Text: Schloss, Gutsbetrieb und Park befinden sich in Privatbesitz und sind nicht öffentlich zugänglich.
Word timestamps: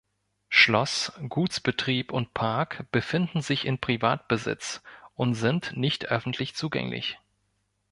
Schloss, 0.49 1.11
Gutsbetrieb 1.29 2.11
und 2.11 2.33
Park 2.33 2.87
befinden 2.91 3.43
sich 3.43 3.65
in 3.67 3.77
Privatbesitz 3.77 4.81
und 5.13 5.35
sind 5.35 5.77
nicht 5.77 6.07
öffentlich 6.07 6.55
zugänglich. 6.55 7.19